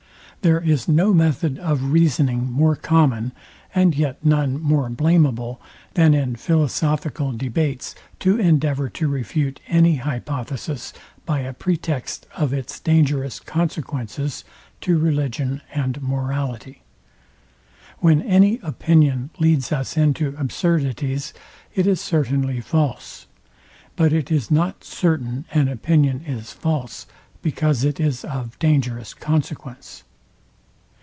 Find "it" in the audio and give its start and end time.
21.75-21.85, 24.11-24.31, 27.83-27.99